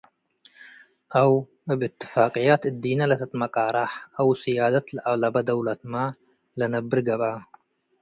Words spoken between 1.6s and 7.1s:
እብ እትፋቅያት እዲነ ለትትመቃረሕ አው ስያደት ለአለበ ደውለት መ ለነብር